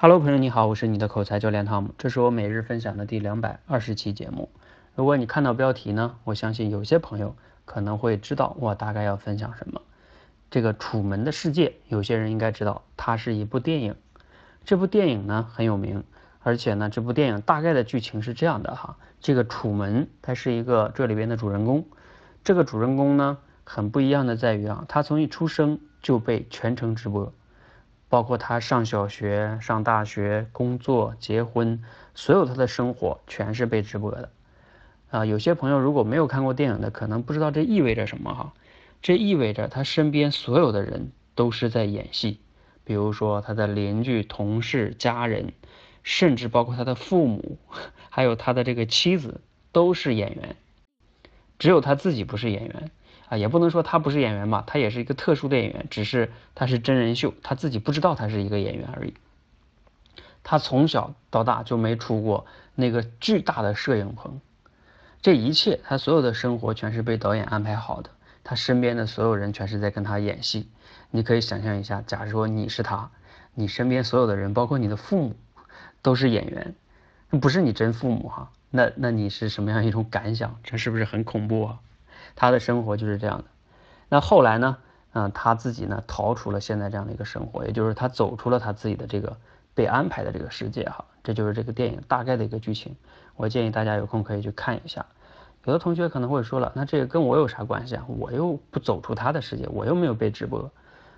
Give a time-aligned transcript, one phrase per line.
[0.00, 4.48] Hello，朋友你好，我是你的口才教练汤姆，这是我每日分享的第两百二十期节目。
[4.94, 9.82] 如果你看到标题呢，我相信有些朋友可能会知道我大概要分享什么。
[10.52, 13.96] 这个《楚门的世界》，有些人应该知道，它是一部电影。
[14.64, 16.04] 这部电影呢很有名，
[16.44, 18.96] 而且呢，这部电影大概的剧情是这样的哈。
[19.20, 21.84] 这个楚门他是一个这里边的主人公，
[22.44, 27.32] 这个主人公呢很不一样的在于啊，他从一出生就被全程直播。
[28.08, 31.82] 包括他上小学、上大学、工作、结婚，
[32.14, 34.30] 所有他的生活全是被直播的。
[35.10, 38.52] 啊，有些朋友如果没有看过电影的，可能不知道这意味着什么哈。
[39.00, 42.40] 这意味着他身边所有的人都是在演戏，
[42.84, 45.52] 比如说他的邻居、同事、家人，
[46.02, 47.58] 甚至包括他的父母，
[48.10, 49.40] 还有他的这个妻子
[49.70, 50.56] 都是演员，
[51.58, 52.90] 只有他自己不是演员。
[53.28, 59.12] 啊，也不能说他不是演员吧，他也是一个特殊的演员，只是他是真人秀，他自己不知道他是一个演员而已。
[60.42, 64.40] 他从小到大就没出过那个巨大的摄影棚，
[65.20, 68.08] 这一切他所有的生活全是被导演安排好的，
[68.44, 70.66] 他身边的所有人全是在跟他演戏。
[71.10, 73.10] 你可以想象一下，假如说你是他，
[73.52, 75.36] 你身边所有的人，包括你的父母，
[76.00, 76.74] 都是演员，
[77.30, 80.58] 不是你真父母哈，那那你是什么样一种感想？
[80.62, 81.78] 这是不是很恐怖啊？
[82.34, 83.44] 他的生活就是这样的，
[84.08, 84.76] 那后来呢？
[85.14, 89.36] 嗯，他自己呢逃出了现在这样的一个生活，也就是他走出了他自己的这个
[89.74, 91.06] 被安排的这个世界哈。
[91.24, 92.94] 这就是这个电影大概的一个剧情。
[93.34, 95.06] 我建议大家有空可以去看一下。
[95.64, 98.04] 有的同学可能会说了，那这个跟我有啥关系啊？
[98.06, 100.70] 我又不走出他的世界，我又没有被直播。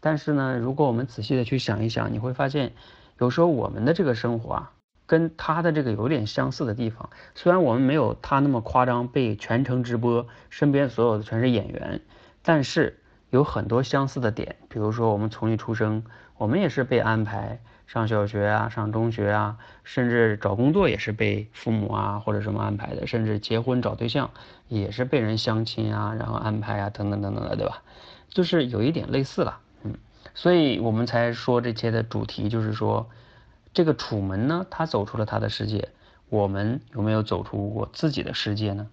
[0.00, 2.72] 但是呢，如果我们仔细的去想一想，你会发现，
[3.18, 4.72] 有时候我们的这个生活啊。
[5.12, 12.00] 跟他的这个有点相似的地方，虽然我们没有他那么夸张，被全程直播，身边所有的全是演员，
[12.42, 14.56] 但是有很多相似的点。
[14.70, 16.02] 比如说，我们从一出生，
[16.38, 24.30] 我们也是被安排上小学啊，上中学啊，甚至找工作也是被父母啊或者什么安排的，甚至结婚找对象
[24.68, 27.82] 也是被人相亲啊，然后安排啊，等等等等的，对吧？
[28.30, 29.92] 就是有一点类似了，嗯，
[30.34, 33.10] 所以我们才说这些的主题就是说。
[33.74, 35.88] 这个楚门呢，他走出了他的世界，
[36.28, 38.88] 我们有没有走出过自己的世界呢？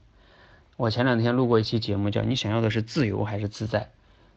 [0.77, 3.89] 我前两天录过一期节目，叫“你想要的是自由还是自在”，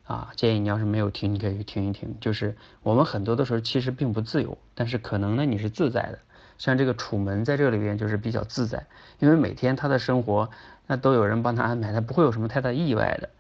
[0.05, 2.17] 啊，建议你要是没有听，你可以去听一听。
[2.21, 6.19] 就是我们很多的时候其实并不自由，但是可能呢你是自在的。
[6.59, 8.87] 像这个楚门在这里边就是比较自在，
[9.21, 10.51] 因为每天他的生活
[10.89, 13.31] 那都有人帮他安排，他不会有什么太大意外的。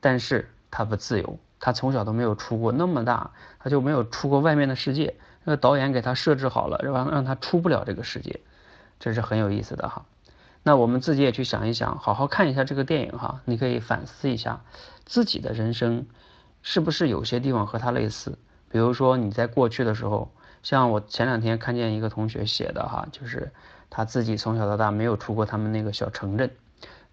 [0.00, 5.14] 但是他不自由，他从小都没有出过那么大，他就没有出过外面的世界。
[5.44, 8.40] 那个导演给他设置好了，让让他出不了这个世界，
[8.98, 10.04] 这是很有意思的哈。
[10.62, 14.60] 那我们自己也去想一想，好好看一下这个电影哈，你可以反思一下
[15.06, 16.06] 自己的人生
[16.60, 18.38] 是不是有些地方和他类似。
[18.70, 20.30] 比如说你在过去的时候，
[20.62, 23.50] 像我前两天看见一个同学写的哈，就是
[23.88, 26.50] 他自己从小到大没有出过他们那个小城镇，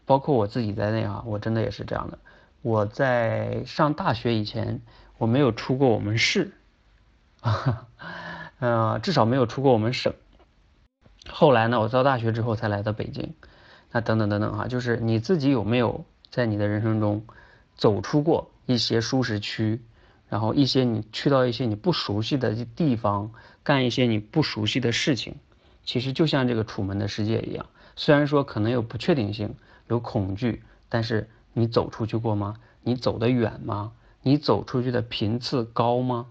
[0.05, 2.19] 包括我自己在内啊，我真的也是这样的。
[2.61, 4.81] 我在上大学以前，
[5.17, 6.51] 我没有出过我们市。
[7.41, 7.87] 啊，
[8.59, 10.13] 呃，至少没有出过我们省。
[11.29, 13.33] 后来呢，我到大学之后才来到北京。
[13.91, 17.25] 那等等等等哈，就是你自己有没有在你的人生中
[17.75, 19.81] 走出过一些舒适区，
[20.27, 23.31] 然后一些你去到一些你不熟悉的地方，
[23.63, 25.35] 干一些你不熟悉的事情。
[25.83, 27.65] 其实就像这个楚门的世界一样，
[27.95, 29.55] 虽然说可能有不确定性，
[29.87, 32.55] 有恐惧，但是你走出去过吗？
[32.83, 33.93] 你走得远吗？
[34.21, 36.25] 你走出去的频次高吗？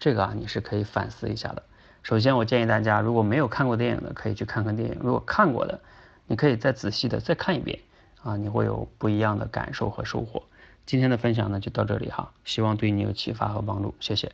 [0.00, 1.62] 这个啊，你是可以反思一下的。
[2.02, 5.78] 首先，我建议大家，如果没有看过电影的，可以去看看电影；如果看过的，
[6.26, 7.78] 你可以再仔细的再看一遍
[8.22, 10.42] 啊，你会有不一样的感受和收获。
[10.86, 14.32] 今天的分享呢，就到这里哈，希望对你有启发和帮助，谢谢。